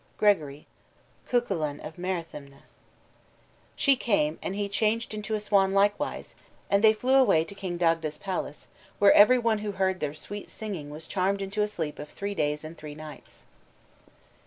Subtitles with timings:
[0.17, 0.65] '"GREGORY:
[1.29, 2.63] Cuchulain of Muirthemne.
[3.75, 6.33] She came, and he changed to a swan likewise,
[6.71, 8.67] and they flew away to King Dagda's palace,
[8.97, 12.33] where every one who heard their sweet singing was charmed into a sleep of three
[12.33, 13.43] days and three nights.